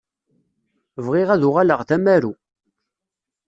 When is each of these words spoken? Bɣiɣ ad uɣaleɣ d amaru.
Bɣiɣ 1.05 1.29
ad 1.31 1.41
uɣaleɣ 1.49 1.79
d 1.87 1.89
amaru. 1.95 2.33